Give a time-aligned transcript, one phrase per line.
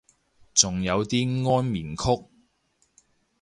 [0.55, 2.25] 仲有啲安眠曲